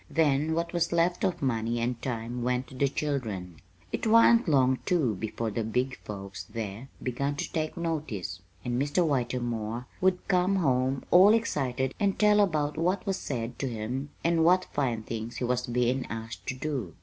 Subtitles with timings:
[0.09, 3.57] Then what was left of money and time went to the children.
[3.91, 9.05] It wa'n't long, too, before the big folks there begun to take notice, and Mr.
[9.05, 14.43] Whitermore would come home all excited and tell about what was said to him and
[14.43, 16.95] what fine things he was bein' asked to do.